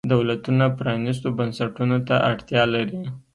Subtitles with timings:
[0.13, 2.99] دولتونه پرانیستو بنسټونو ته اړتیا لري.